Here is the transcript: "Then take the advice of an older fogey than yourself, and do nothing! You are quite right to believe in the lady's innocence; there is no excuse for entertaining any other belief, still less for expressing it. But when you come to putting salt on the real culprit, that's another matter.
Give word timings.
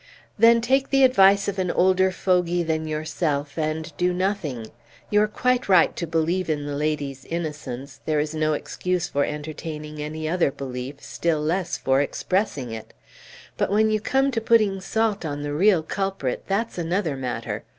"Then 0.39 0.61
take 0.61 0.89
the 0.89 1.03
advice 1.03 1.47
of 1.47 1.59
an 1.59 1.69
older 1.69 2.09
fogey 2.09 2.63
than 2.63 2.87
yourself, 2.87 3.55
and 3.55 3.95
do 3.97 4.11
nothing! 4.15 4.71
You 5.11 5.21
are 5.21 5.27
quite 5.27 5.69
right 5.69 5.95
to 5.95 6.07
believe 6.07 6.49
in 6.49 6.65
the 6.65 6.75
lady's 6.75 7.23
innocence; 7.25 7.99
there 8.07 8.19
is 8.19 8.33
no 8.33 8.53
excuse 8.53 9.07
for 9.07 9.23
entertaining 9.23 10.01
any 10.01 10.27
other 10.27 10.49
belief, 10.51 11.03
still 11.03 11.39
less 11.39 11.77
for 11.77 12.01
expressing 12.01 12.71
it. 12.71 12.95
But 13.57 13.69
when 13.69 13.91
you 13.91 13.99
come 14.01 14.31
to 14.31 14.41
putting 14.41 14.81
salt 14.81 15.23
on 15.23 15.43
the 15.43 15.53
real 15.53 15.83
culprit, 15.83 16.45
that's 16.47 16.79
another 16.79 17.15
matter. 17.15 17.63